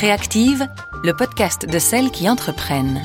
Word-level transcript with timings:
Créactive, 0.00 0.66
le 1.04 1.12
podcast 1.12 1.68
de 1.68 1.78
celles 1.78 2.10
qui 2.10 2.26
entreprennent. 2.30 3.02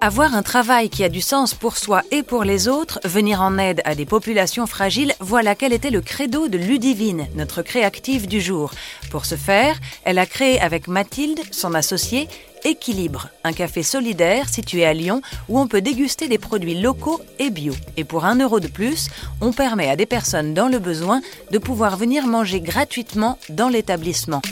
Avoir 0.00 0.34
un 0.34 0.42
travail 0.42 0.90
qui 0.90 1.04
a 1.04 1.08
du 1.08 1.20
sens 1.20 1.54
pour 1.54 1.76
soi 1.76 2.02
et 2.10 2.24
pour 2.24 2.42
les 2.42 2.66
autres, 2.66 2.98
venir 3.04 3.42
en 3.42 3.58
aide 3.58 3.80
à 3.84 3.94
des 3.94 4.06
populations 4.06 4.66
fragiles, 4.66 5.14
voilà 5.20 5.54
quel 5.54 5.72
était 5.72 5.90
le 5.90 6.00
credo 6.00 6.48
de 6.48 6.58
Ludivine, 6.58 7.28
notre 7.36 7.62
créative 7.62 8.26
du 8.26 8.40
jour. 8.40 8.72
Pour 9.12 9.24
ce 9.24 9.36
faire, 9.36 9.76
elle 10.02 10.18
a 10.18 10.26
créé 10.26 10.60
avec 10.60 10.88
Mathilde, 10.88 11.38
son 11.52 11.74
associée, 11.74 12.26
Équilibre, 12.66 13.28
un 13.44 13.52
café 13.52 13.84
solidaire 13.84 14.48
situé 14.48 14.84
à 14.84 14.92
Lyon 14.92 15.22
où 15.48 15.60
on 15.60 15.68
peut 15.68 15.80
déguster 15.80 16.26
des 16.26 16.36
produits 16.36 16.74
locaux 16.74 17.20
et 17.38 17.50
bio. 17.50 17.72
Et 17.96 18.02
pour 18.02 18.24
un 18.24 18.34
euro 18.40 18.58
de 18.58 18.66
plus, 18.66 19.08
on 19.40 19.52
permet 19.52 19.88
à 19.88 19.94
des 19.94 20.04
personnes 20.04 20.52
dans 20.52 20.66
le 20.66 20.80
besoin 20.80 21.20
de 21.52 21.58
pouvoir 21.58 21.96
venir 21.96 22.26
manger 22.26 22.60
gratuitement 22.60 23.38
dans 23.50 23.68
l'établissement. 23.68 24.42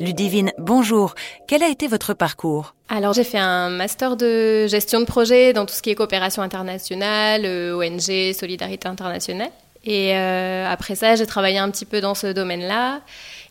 Ludivine, 0.00 0.52
bonjour. 0.56 1.14
Quel 1.46 1.62
a 1.62 1.68
été 1.68 1.86
votre 1.86 2.14
parcours? 2.14 2.74
Alors 2.88 3.12
j'ai 3.12 3.24
fait 3.24 3.36
un 3.36 3.68
master 3.68 4.16
de 4.16 4.66
gestion 4.66 5.00
de 5.00 5.04
projet 5.04 5.52
dans 5.52 5.66
tout 5.66 5.74
ce 5.74 5.82
qui 5.82 5.90
est 5.90 5.94
coopération 5.94 6.40
internationale, 6.40 7.42
euh, 7.44 7.76
ONG, 7.76 8.32
solidarité 8.32 8.88
internationale. 8.88 9.50
Et 9.86 10.16
euh, 10.16 10.66
après 10.68 10.96
ça, 10.96 11.14
j'ai 11.14 11.26
travaillé 11.26 11.58
un 11.58 11.70
petit 11.70 11.84
peu 11.84 12.00
dans 12.00 12.14
ce 12.14 12.26
domaine-là. 12.26 13.00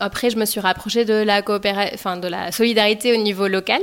Après, 0.00 0.28
je 0.28 0.36
me 0.36 0.44
suis 0.44 0.60
rapprochée 0.60 1.06
de 1.06 1.14
la, 1.14 1.42
enfin, 1.94 2.18
de 2.18 2.28
la 2.28 2.52
solidarité 2.52 3.14
au 3.14 3.22
niveau 3.22 3.48
local. 3.48 3.80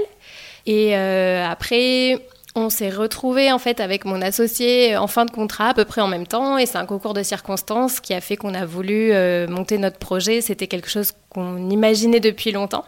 Et 0.68 0.96
euh, 0.96 1.46
après, 1.46 2.20
on 2.56 2.70
s'est 2.70 2.92
retrouvé 2.92 3.52
en 3.52 3.58
fait 3.58 3.80
avec 3.80 4.06
mon 4.06 4.22
associé 4.22 4.96
en 4.96 5.08
fin 5.08 5.26
de 5.26 5.32
contrat 5.32 5.70
à 5.70 5.74
peu 5.74 5.86
près 5.86 6.02
en 6.02 6.08
même 6.08 6.28
temps 6.28 6.58
et 6.60 6.68
c'est 6.68 6.78
un 6.78 6.86
concours 6.86 7.16
de 7.16 7.24
circonstances 7.24 8.00
qui 8.00 8.14
a 8.14 8.22
fait 8.22 8.38
qu'on 8.38 8.54
a 8.54 8.64
voulu 8.66 9.12
euh, 9.12 9.48
monter 9.48 9.80
notre 9.80 9.98
projet. 9.98 10.40
C'était 10.42 10.68
quelque 10.68 10.90
chose 10.90 11.12
qu'on 11.30 11.70
imaginait 11.72 12.20
depuis 12.20 12.52
longtemps. 12.52 12.86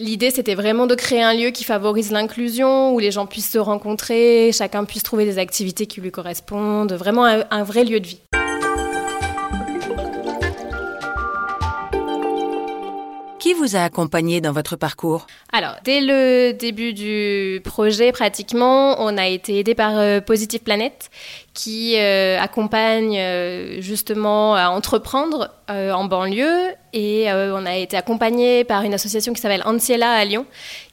L'idée 0.00 0.30
c'était 0.30 0.56
vraiment 0.56 0.86
de 0.88 0.96
créer 0.96 1.22
un 1.22 1.34
lieu 1.34 1.50
qui 1.50 1.64
favorise 1.64 2.10
l'inclusion, 2.10 2.92
où 2.92 2.98
les 2.98 3.12
gens 3.12 3.26
puissent 3.26 3.52
se 3.52 3.58
rencontrer, 3.58 4.50
chacun 4.52 4.84
puisse 4.84 5.04
trouver 5.04 5.24
des 5.24 5.38
activités 5.38 5.86
qui 5.86 6.00
lui 6.00 6.10
correspondent, 6.10 6.92
vraiment 6.92 7.24
un 7.24 7.62
vrai 7.62 7.84
lieu 7.84 8.00
de 8.00 8.06
vie. 8.06 8.20
Qui 13.48 13.54
vous 13.54 13.76
a 13.76 13.80
accompagné 13.80 14.42
dans 14.42 14.52
votre 14.52 14.76
parcours 14.76 15.26
Alors, 15.54 15.76
dès 15.82 16.02
le 16.02 16.52
début 16.52 16.92
du 16.92 17.62
projet, 17.64 18.12
pratiquement, 18.12 19.00
on 19.00 19.16
a 19.16 19.26
été 19.26 19.58
aidé 19.58 19.74
par 19.74 19.96
euh, 19.96 20.20
Positive 20.20 20.60
Planet, 20.60 21.08
qui 21.54 21.96
euh, 21.96 22.38
accompagne 22.38 23.16
euh, 23.18 23.80
justement 23.80 24.54
à 24.54 24.68
entreprendre 24.68 25.50
en 25.66 26.04
banlieue. 26.04 26.74
Et 26.92 27.26
on 27.30 27.64
a 27.66 27.76
été 27.76 27.96
accompagné 27.96 28.64
par 28.64 28.82
une 28.82 28.92
association 28.92 29.32
qui 29.32 29.40
s'appelle 29.40 29.62
Anciela 29.64 30.12
à 30.12 30.24
Lyon, 30.26 30.44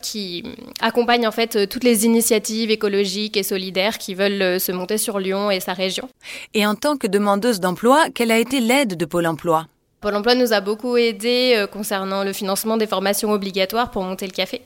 qui 0.02 0.44
accompagne 0.82 1.28
en 1.28 1.32
fait 1.32 1.70
toutes 1.70 1.86
les 1.86 2.06
initiatives 2.06 2.72
écologiques 2.72 3.38
et 3.38 3.44
solidaires 3.44 3.98
qui 3.98 4.16
veulent 4.16 4.60
se 4.60 4.74
monter 4.74 4.98
sur 4.98 5.20
Lyon 5.20 5.50
et 5.50 5.62
sa 5.62 5.72
région. 5.72 6.10
Et 6.54 6.66
en 6.66 6.76
tant 6.76 6.98
que 6.98 7.08
demandeuse 7.08 7.62
d'emploi, 7.62 8.06
quelle 8.14 8.32
a 8.32 8.38
été 8.38 8.60
l'aide 8.60 8.98
de 8.98 9.06
Pôle 9.06 9.28
Emploi? 9.28 9.66
Pôle 10.06 10.18
emploi 10.18 10.36
nous 10.36 10.54
a 10.54 10.62
beaucoup 10.62 10.98
aidé 10.98 11.56
euh, 11.56 11.66
concernant 11.66 12.24
le 12.24 12.32
financement 12.32 12.78
des 12.78 12.86
formations 12.86 13.32
obligatoires 13.32 13.90
pour 13.90 14.04
monter 14.04 14.28
le 14.28 14.34
café. 14.34 14.62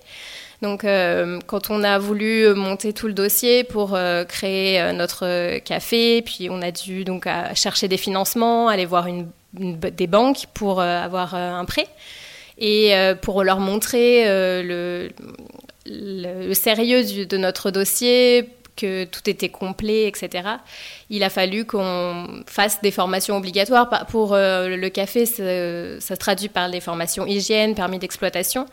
Donc, 0.61 0.83
euh, 0.83 1.39
quand 1.47 1.69
on 1.69 1.81
a 1.85 1.97
voulu 1.97 2.53
monter 2.55 2.91
tout 2.91 3.07
le 3.07 3.13
dossier 3.13 3.63
pour 3.63 3.95
euh, 3.95 4.25
créer 4.25 4.91
notre 4.91 5.59
café, 5.59 6.21
puis 6.23 6.49
on 6.51 6.61
a 6.61 6.71
dû 6.71 7.05
donc 7.05 7.25
chercher 7.55 7.87
des 7.87 7.95
financements, 7.95 8.67
aller 8.67 8.85
voir 8.85 9.07
des 9.53 10.07
banques 10.07 10.47
pour 10.53 10.81
avoir 10.81 11.33
un 11.35 11.63
prêt 11.63 11.87
et 12.57 12.93
pour 13.21 13.45
leur 13.45 13.61
montrer 13.61 14.25
le, 14.61 15.09
sérieux 16.51 17.25
de 17.25 17.37
notre 17.37 17.71
dossier, 17.71 18.49
que 18.79 19.05
tout 19.05 19.29
était 19.29 19.49
complet, 19.49 20.07
etc. 20.07 20.47
Il 21.09 21.23
a 21.23 21.29
fallu 21.29 21.65
qu'on 21.65 22.43
fasse 22.45 22.81
des 22.81 22.91
formations 22.91 23.35
obligatoires. 23.37 23.89
Pour 24.07 24.33
euh, 24.33 24.75
le 24.75 24.89
café, 24.89 25.25
ça, 25.25 25.43
se 25.43 26.13
traduit 26.13 26.49
par 26.49 26.69
des 26.69 26.79
formations 26.79 27.25
hygiène, 27.25 27.75
permis 27.75 27.99
d'exploitation. 27.99 28.65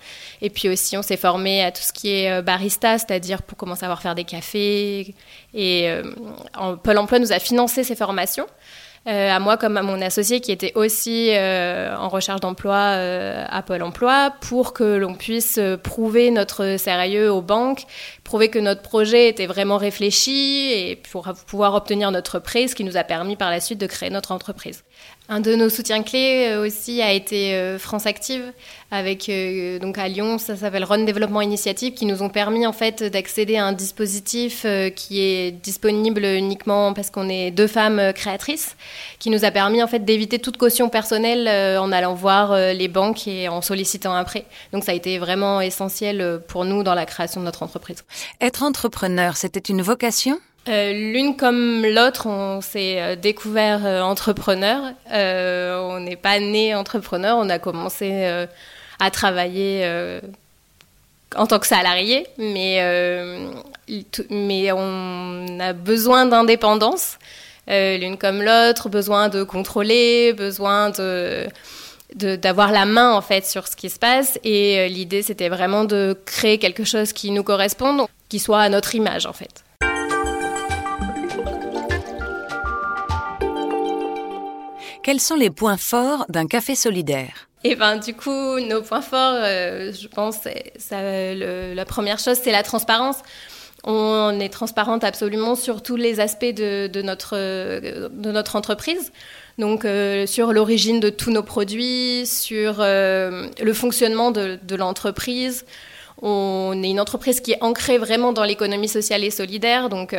Et 0.43 0.50
puis 0.50 0.69
aussi, 0.69 0.97
on 0.97 1.03
s'est 1.03 1.16
formé 1.16 1.62
à 1.62 1.72
tout 1.72 1.83
ce 1.83 1.93
qui 1.93 2.11
est 2.11 2.31
euh, 2.31 2.43
barista, 2.43 2.99
c'est-à-dire 2.99 3.43
pour 3.43 3.56
comment 3.56 3.75
savoir 3.75 4.00
faire 4.03 4.15
des 4.15 4.25
cafés. 4.25 5.15
Et 5.55 5.89
euh, 5.91 6.03
Pôle 6.83 6.99
emploi 6.99 7.19
nous 7.19 7.33
a 7.33 7.39
financé 7.39 7.84
ces 7.84 7.97
formations. 7.97 8.47
Euh, 9.06 9.31
à 9.31 9.39
moi 9.39 9.56
comme 9.56 9.77
à 9.77 9.83
mon 9.83 10.03
associé 10.03 10.41
qui 10.41 10.50
était 10.50 10.72
aussi 10.75 11.31
euh, 11.31 11.97
en 11.97 12.09
recherche 12.09 12.41
d'emploi 12.41 12.75
euh, 12.75 13.44
à 13.49 13.62
Pôle 13.62 13.83
Emploi, 13.83 14.33
pour 14.41 14.72
que 14.72 14.83
l'on 14.83 15.15
puisse 15.15 15.61
prouver 15.84 16.33
notre 16.33 16.77
sérieux 16.77 17.31
aux 17.31 17.41
banques, 17.41 17.84
prouver 18.25 18.49
que 18.49 18.59
notre 18.59 18.83
projet 18.83 19.28
était 19.28 19.47
vraiment 19.47 19.77
réfléchi 19.77 20.72
et 20.72 20.97
pour 20.97 21.33
pouvoir 21.47 21.75
obtenir 21.75 22.11
notre 22.11 22.41
prêt, 22.41 22.66
ce 22.66 22.75
qui 22.75 22.83
nous 22.83 22.97
a 22.97 23.05
permis 23.05 23.37
par 23.37 23.50
la 23.50 23.61
suite 23.61 23.81
de 23.81 23.87
créer 23.87 24.11
notre 24.11 24.33
entreprise. 24.33 24.83
Un 25.29 25.41
de 25.41 25.57
nos 25.57 25.69
soutiens 25.69 26.05
clés 26.05 26.47
euh, 26.51 26.65
aussi 26.65 27.03
a 27.03 27.13
été 27.13 27.55
euh, 27.55 27.81
France 27.81 28.07
Active, 28.07 28.53
avec 28.93 29.29
euh, 29.29 29.81
donc 29.81 29.99
à 29.99 30.07
Lyon, 30.07 30.39
ça 30.39 30.55
s'appelle 30.55 30.85
Run 30.85 31.03
Développement 31.03 31.41
Initiative, 31.41 31.95
qui 31.95 32.07
nous 32.07 32.23
ont 32.23 32.29
permis 32.29 32.65
en 32.65 32.73
fait 32.73 33.03
d'accéder 33.03 33.57
à 33.57 33.67
un 33.67 33.73
dispositif 33.73 34.65
qui 34.95 35.21
est 35.21 35.51
disponible 35.51 36.25
uniquement 36.25 36.93
parce 36.93 37.11
qu'on 37.11 37.29
est 37.29 37.51
deux 37.51 37.67
femmes 37.67 38.13
créatrices, 38.15 38.77
qui 39.19 39.31
nous 39.31 39.45
a 39.45 39.51
permis 39.51 39.83
en 39.83 39.89
fait 39.89 40.05
d'éviter 40.05 40.39
toute 40.39 40.59
caution 40.59 40.89
personnelle 40.89 41.49
en 41.79 41.91
allant 41.91 42.15
voir 42.15 42.55
les 42.57 42.89
banques 42.89 43.27
et 43.27 43.49
en 43.49 43.61
sollicitant 43.63 44.15
un 44.15 44.23
prêt. 44.23 44.45
Donc 44.73 44.85
ça 44.85 44.93
a 44.93 44.95
été 44.95 45.19
vraiment 45.19 45.61
essentiel 45.61 46.41
pour 46.47 46.65
nous 46.65 46.85
dans 46.85 46.95
la 46.95 47.07
création 47.07 47.41
de 47.41 47.47
notre 47.47 47.65
entreprise. 47.65 48.05
Être 48.41 48.63
entrepreneur, 48.63 49.37
c'était 49.37 49.61
une 49.61 49.83
vocation? 49.83 50.39
Euh, 50.69 50.93
l'une 50.93 51.37
comme 51.37 51.84
l'autre, 51.87 52.27
on 52.27 52.60
s'est 52.60 53.00
euh, 53.00 53.16
découvert 53.16 53.87
euh, 53.87 54.00
entrepreneur. 54.00 54.93
on 55.12 56.00
n'est 56.00 56.16
pas 56.16 56.41
né 56.41 56.75
entrepreneur, 56.75 57.37
on 57.38 57.49
a 57.49 57.59
commencé 57.59 58.47
à 58.99 59.10
travailler 59.10 59.88
en 61.37 61.47
tant 61.47 61.59
que 61.59 61.66
salarié, 61.66 62.27
mais, 62.38 62.81
mais 64.31 64.72
on 64.72 65.60
a 65.60 65.72
besoin 65.72 66.27
d'indépendance, 66.27 67.19
l'une 67.69 68.16
comme 68.16 68.43
l'autre, 68.43 68.88
besoin 68.88 69.28
de 69.28 69.44
contrôler, 69.44 70.33
besoin 70.33 70.91
de 70.91 71.47
d'avoir 72.15 72.71
la 72.71 72.87
main 72.87 73.12
en 73.12 73.21
fait 73.21 73.44
sur 73.44 73.66
ce 73.66 73.75
qui 73.75 73.91
se 73.91 73.98
passe 73.98 74.38
et 74.44 74.88
l'idée 74.88 75.22
c'était 75.22 75.48
vraiment 75.48 75.84
de 75.84 76.16
créer 76.25 76.56
quelque 76.56 76.84
chose 76.84 77.12
qui 77.12 77.33
nous 77.33 77.43
corresponde, 77.43 78.06
qui 78.28 78.38
soit 78.38 78.60
à 78.60 78.69
notre 78.69 78.94
image 78.94 79.27
en 79.27 79.33
fait. 79.33 79.66
Quels 85.06 85.21
sont 85.21 85.37
les 85.37 85.50
points 85.50 85.77
forts 85.77 86.27
d'un 86.28 86.49
café 86.49 86.75
solidaire? 86.75 87.49
Et 87.62 87.71
eh 87.71 87.75
ben 87.77 87.97
du 87.97 88.12
coup, 88.12 88.59
nos 88.59 88.83
points 88.83 89.03
forts, 89.03 89.37
euh, 89.37 89.93
je 89.93 90.09
pense, 90.09 90.39
ça, 90.78 90.97
la 91.00 91.84
première 91.84 92.19
chose, 92.19 92.37
c'est 92.43 92.50
la 92.50 92.65
transparence. 92.65 93.19
On 93.84 94.41
est 94.41 94.49
transparente 94.49 95.05
absolument 95.05 95.55
sur 95.55 95.84
tous 95.84 95.95
les 95.95 96.19
aspects 96.19 96.45
de, 96.53 97.03
notre, 97.03 97.37
de 97.37 98.33
notre 98.33 98.56
entreprise. 98.56 99.12
Donc 99.59 99.84
euh, 99.84 100.27
sur 100.27 100.53
l'origine 100.53 100.99
de 100.99 101.09
tous 101.09 101.31
nos 101.31 101.45
produits, 101.45 102.27
sur 102.27 102.78
euh, 102.81 103.47
le 103.62 103.72
fonctionnement 103.75 104.33
de, 104.33 104.59
de 104.61 104.75
l'entreprise. 104.75 105.66
On 106.21 106.83
est 106.83 106.91
une 106.91 106.99
entreprise 106.99 107.39
qui 107.39 107.53
est 107.53 107.62
ancrée 107.62 107.99
vraiment 107.99 108.33
dans 108.33 108.43
l'économie 108.43 108.89
sociale 108.89 109.22
et 109.22 109.31
solidaire. 109.31 109.89
Donc 109.89 110.16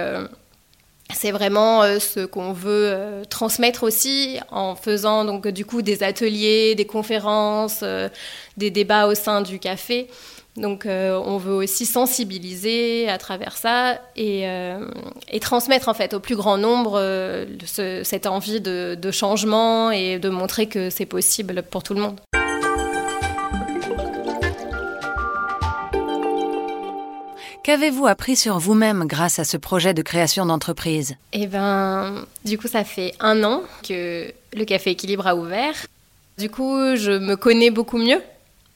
c'est 1.17 1.31
vraiment 1.31 1.81
euh, 1.83 1.99
ce 1.99 2.25
qu'on 2.25 2.53
veut 2.53 2.89
euh, 2.91 3.23
transmettre 3.25 3.83
aussi 3.83 4.39
en 4.51 4.75
faisant 4.75 5.25
donc 5.25 5.47
du 5.47 5.65
coup 5.65 5.81
des 5.81 6.03
ateliers, 6.03 6.75
des 6.75 6.85
conférences, 6.85 7.79
euh, 7.81 8.07
des 8.55 8.69
débats 8.69 9.07
au 9.07 9.15
sein 9.15 9.41
du 9.41 9.59
café. 9.59 10.07
Donc 10.55 10.87
on 10.87 11.37
veut 11.37 11.53
aussi 11.53 11.85
sensibiliser 11.85 13.07
à 13.09 13.19
travers 13.19 13.55
ça 13.55 14.01
et, 14.15 14.41
et, 15.31 15.39
transmettre 15.39 15.87
en 15.87 15.93
fait 15.93 16.15
au 16.15 16.19
plus 16.19 16.35
grand 16.35 16.57
nombre 16.57 16.99
cette 17.63 18.25
envie 18.25 18.59
de 18.59 19.11
changement 19.11 19.91
et 19.91 20.17
de 20.17 20.29
montrer 20.29 20.65
que 20.65 20.89
c'est 20.89 21.05
possible 21.05 21.61
pour 21.61 21.83
tout 21.83 21.93
le 21.93 22.01
monde. 22.01 22.19
Qu'avez-vous 27.67 28.07
appris 28.07 28.37
sur 28.37 28.59
vous-même 28.59 29.03
grâce 29.03 29.39
à 29.39 29.43
ce 29.43 29.57
projet 29.57 29.93
de 29.93 30.01
création 30.01 30.45
d'entreprise? 30.45 31.17
Eh 31.33 31.47
ben, 31.47 32.23
du 32.45 32.57
coup, 32.57 32.69
ça 32.69 32.85
fait 32.85 33.13
un 33.19 33.43
an 33.43 33.61
que 33.85 34.31
le 34.53 34.63
Café 34.63 34.91
Équilibre 34.91 35.27
a 35.27 35.35
ouvert. 35.35 35.75
Du 36.37 36.49
coup, 36.49 36.95
je 36.95 37.11
me 37.11 37.35
connais 37.35 37.69
beaucoup 37.69 37.97
mieux 37.97 38.21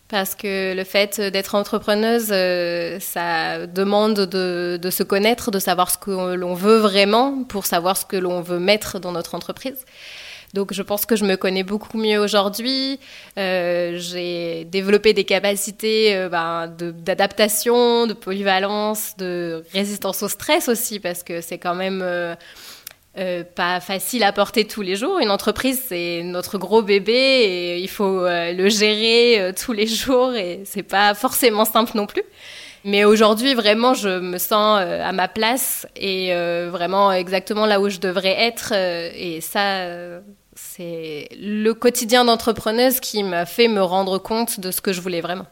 parce 0.10 0.36
que 0.36 0.76
le 0.76 0.84
fait 0.84 1.22
d'être 1.22 1.56
entrepreneuse, 1.56 2.32
euh, 2.32 3.00
ça 3.00 3.66
demande 3.66 4.26
de, 4.26 4.78
de, 4.82 4.90
se 4.90 5.04
connaître, 5.04 5.52
de 5.52 5.60
savoir 5.60 5.90
ce 5.90 5.98
que 5.98 6.36
l'on 6.36 6.54
veut 6.54 6.80
vraiment 6.80 7.46
pour 7.46 7.66
savoir 7.68 7.96
ce 7.96 8.04
que 8.04 8.18
l'on 8.18 8.42
veut 8.42 8.60
mettre 8.60 9.00
dans 9.00 9.14
notre 9.14 9.36
entreprise. 9.36 9.86
Donc 10.54 10.74
je 10.74 10.82
pense 10.82 11.06
que 11.06 11.16
je 11.16 11.24
me 11.24 11.36
connais 11.38 11.64
beaucoup 11.64 11.98
mieux 11.98 12.20
aujourd'hui. 12.20 13.00
Euh, 13.38 13.98
j'ai 13.98 14.66
développé 14.66 15.14
des 15.14 15.24
capacités 15.24 16.16
euh, 16.16 16.30
ben, 16.30 16.68
d'adaptation, 16.68 18.06
de, 18.06 18.14
polyvalence, 18.14 19.16
de 19.18 19.64
résistance 19.74 20.24
au 20.24 20.28
stress 20.28 20.68
aussi, 20.68 21.00
parce 21.00 21.24
que 21.24 21.42
c'est 21.42 21.58
quand 21.58 21.76
même... 21.76 22.02
Euh, 22.02 22.36
pas 23.56 23.82
facile 23.82 24.24
à 24.24 24.32
porter 24.32 24.66
tous 24.66 24.82
les 24.82 24.96
jours. 24.96 25.20
Une 25.20 25.32
entreprise, 25.32 25.84
c'est 25.86 26.22
notre 26.24 26.58
gros 26.58 26.82
bébé 26.82 27.12
et 27.12 27.78
il 27.80 27.90
faut 27.90 28.22
le 28.26 28.70
gérer 28.70 29.52
tous 29.54 29.74
les 29.74 29.86
jours 29.86 30.34
et 30.34 30.62
c'est 30.64 30.82
pas 30.82 31.14
forcément 31.14 31.66
simple 31.66 31.92
non 31.96 32.08
plus. 32.08 32.24
Mais 32.86 33.04
aujourd'hui, 33.04 33.54
vraiment, 33.54 33.94
je 33.94 34.08
me 34.22 34.38
sens 34.38 34.80
à 34.80 35.12
ma 35.12 35.28
place 35.28 35.86
et 35.98 36.34
vraiment 36.70 37.12
exactement 37.12 37.66
là 37.66 37.82
où 37.82 37.90
je 37.90 38.00
devrais 38.00 38.46
être. 38.46 38.72
et 38.72 39.42
ça, 39.42 40.22
c'est 40.56 41.30
le 41.40 41.74
quotidien 41.74 42.26
d'entrepreneuse 42.26 43.00
qui 43.00 43.24
m'a 43.24 43.46
fait 43.46 43.68
me 43.68 43.82
rendre 43.82 44.18
compte 44.18 44.60
de 44.60 44.72
ce 44.72 44.82
que 44.82 44.94
je 44.94 45.02
voulais 45.02 45.22
vraiment. 45.22 45.48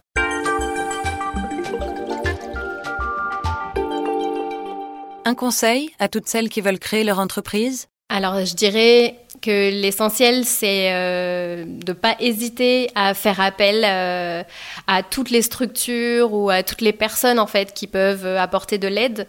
Un 5.25 5.35
conseil 5.35 5.91
à 5.99 6.07
toutes 6.07 6.27
celles 6.27 6.49
qui 6.49 6.61
veulent 6.61 6.79
créer 6.79 7.03
leur 7.03 7.19
entreprise? 7.19 7.87
Alors, 8.09 8.43
je 8.43 8.55
dirais 8.55 9.15
que 9.41 9.69
l'essentiel, 9.69 10.43
c'est 10.43 10.91
euh, 10.91 11.63
de 11.65 11.91
ne 11.91 11.93
pas 11.93 12.15
hésiter 12.19 12.89
à 12.95 13.13
faire 13.13 13.39
appel 13.39 13.83
euh, 13.85 14.43
à 14.87 15.03
toutes 15.03 15.29
les 15.29 15.43
structures 15.43 16.33
ou 16.33 16.49
à 16.49 16.63
toutes 16.63 16.81
les 16.81 16.93
personnes 16.93 17.37
en 17.37 17.47
fait 17.47 17.73
qui 17.73 17.85
peuvent 17.85 18.25
apporter 18.25 18.79
de 18.79 18.87
l'aide. 18.87 19.27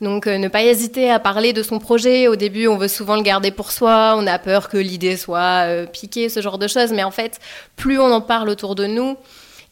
Donc 0.00 0.26
euh, 0.26 0.38
ne 0.38 0.48
pas 0.48 0.62
hésiter 0.62 1.10
à 1.10 1.18
parler 1.18 1.52
de 1.52 1.62
son 1.62 1.78
projet. 1.78 2.28
Au 2.28 2.36
début, 2.36 2.66
on 2.66 2.76
veut 2.76 2.88
souvent 2.88 3.16
le 3.16 3.22
garder 3.22 3.50
pour 3.50 3.70
soi, 3.70 4.14
on 4.16 4.26
a 4.26 4.38
peur 4.38 4.68
que 4.68 4.76
l'idée 4.76 5.16
soit 5.16 5.86
piquée, 5.92 6.28
ce 6.28 6.40
genre 6.40 6.58
de 6.58 6.68
choses. 6.68 6.92
Mais 6.92 7.04
en 7.04 7.10
fait, 7.10 7.38
plus 7.76 7.98
on 7.98 8.10
en 8.12 8.20
parle 8.20 8.48
autour 8.48 8.74
de 8.74 8.86
nous 8.86 9.16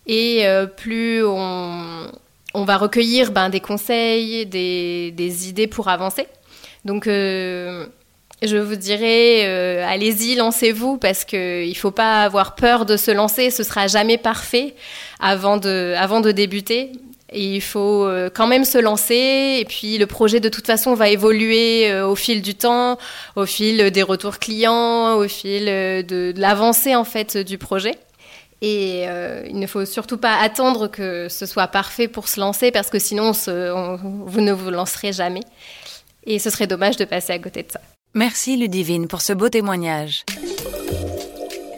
et 0.06 0.44
plus 0.76 1.22
on, 1.24 2.10
va 2.54 2.76
recueillir 2.76 3.30
ben, 3.30 3.50
des 3.50 3.60
conseils, 3.60 4.46
des, 4.46 5.48
idées 5.48 5.66
pour 5.66 5.88
avancer. 5.88 6.26
Donc, 6.84 7.06
euh, 7.06 7.86
je 8.42 8.56
vous 8.56 8.76
dirais, 8.76 9.44
euh, 9.44 9.84
allez-y, 9.86 10.36
lancez-vous, 10.36 10.96
parce 10.96 11.24
qu'il 11.24 11.68
ne 11.68 11.74
faut 11.74 11.90
pas 11.90 12.22
avoir 12.22 12.54
peur 12.54 12.86
de 12.86 12.96
se 12.96 13.10
lancer. 13.10 13.50
Ce 13.50 13.62
sera 13.62 13.88
jamais 13.88 14.16
parfait 14.16 14.74
avant 15.20 15.58
de 15.58 16.30
débuter. 16.30 16.92
Et 17.30 17.56
il 17.56 17.60
faut 17.60 18.04
euh, 18.04 18.30
quand 18.32 18.46
même 18.46 18.64
se 18.64 18.78
lancer. 18.78 19.58
Et 19.60 19.64
puis, 19.64 19.98
le 19.98 20.06
projet, 20.06 20.40
de 20.40 20.48
toute 20.48 20.66
façon, 20.66 20.94
va 20.94 21.08
évoluer 21.08 22.00
au 22.02 22.14
fil 22.14 22.42
du 22.42 22.54
temps, 22.54 22.98
au 23.36 23.46
fil 23.46 23.90
des 23.90 24.02
retours 24.02 24.38
clients, 24.38 25.16
au 25.16 25.28
fil 25.28 25.66
de, 25.66 26.02
de 26.02 26.40
l'avancée, 26.40 26.94
en 26.94 27.04
fait, 27.04 27.36
du 27.36 27.58
projet. 27.58 27.98
Et 28.60 29.04
euh, 29.06 29.46
il 29.48 29.58
ne 29.58 29.66
faut 29.66 29.84
surtout 29.84 30.18
pas 30.18 30.36
attendre 30.36 30.88
que 30.88 31.28
ce 31.28 31.46
soit 31.46 31.68
parfait 31.68 32.08
pour 32.08 32.28
se 32.28 32.40
lancer 32.40 32.72
parce 32.72 32.90
que 32.90 32.98
sinon 32.98 33.32
vous 33.32 34.40
ne 34.40 34.52
vous 34.52 34.70
lancerez 34.70 35.12
jamais. 35.12 35.42
Et 36.24 36.38
ce 36.38 36.50
serait 36.50 36.66
dommage 36.66 36.96
de 36.96 37.04
passer 37.04 37.32
à 37.32 37.38
côté 37.38 37.62
de 37.62 37.70
ça. 37.70 37.80
Merci 38.14 38.56
Ludivine 38.56 39.06
pour 39.06 39.20
ce 39.20 39.32
beau 39.32 39.48
témoignage. 39.48 40.24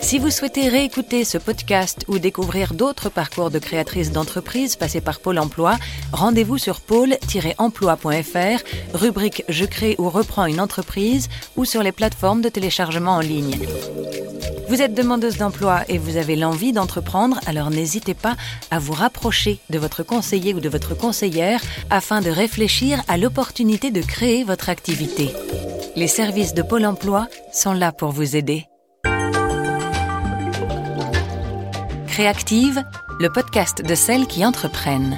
Si 0.01 0.19
vous 0.19 0.31
souhaitez 0.31 0.69
réécouter 0.69 1.25
ce 1.25 1.39
podcast 1.39 2.05
ou 2.09 2.19
découvrir 2.19 2.75
d'autres 2.75 3.11
parcours 3.11 3.51
de 3.51 3.59
créatrices 3.59 4.11
d'entreprises 4.11 4.77
passées 4.77 5.01
par 5.01 5.21
Pôle 5.21 5.39
Emploi, 5.39 5.77
rendez-vous 6.13 6.59
sur 6.59 6.81
pôle-emploi.fr, 6.81 8.63
rubrique 8.95 9.45
Je 9.49 9.65
crée 9.65 9.95
ou 9.99 10.09
reprends 10.09 10.47
une 10.47 10.61
entreprise 10.61 11.29
ou 11.57 11.65
sur 11.65 11.83
les 11.83 11.93
plateformes 11.93 12.41
de 12.41 12.49
téléchargement 12.49 13.13
en 13.13 13.21
ligne. 13.21 13.59
Vous 14.69 14.83
êtes 14.83 14.95
demandeuse 14.95 15.37
d'emploi 15.37 15.83
et 15.89 15.99
vous 15.99 16.17
avez 16.17 16.37
l'envie 16.37 16.73
d'entreprendre, 16.73 17.39
alors 17.47 17.71
n'hésitez 17.71 18.15
pas 18.15 18.37
à 18.71 18.79
vous 18.79 18.93
rapprocher 18.93 19.59
de 19.69 19.79
votre 19.79 20.03
conseiller 20.03 20.55
ou 20.55 20.61
de 20.61 20.69
votre 20.69 20.97
conseillère 20.97 21.61
afin 21.91 22.21
de 22.21 22.31
réfléchir 22.31 23.03
à 23.09 23.17
l'opportunité 23.17 23.91
de 23.91 24.01
créer 24.01 24.45
votre 24.45 24.69
activité. 24.69 25.31
Les 25.97 26.09
services 26.09 26.55
de 26.55 26.63
Pôle 26.63 26.87
Emploi 26.87 27.27
sont 27.53 27.73
là 27.73 27.93
pour 27.93 28.13
vous 28.13 28.37
aider. 28.37 28.67
Créative, 32.11 32.83
le 33.21 33.31
podcast 33.31 33.87
de 33.87 33.95
celles 33.95 34.27
qui 34.27 34.45
entreprennent. 34.45 35.17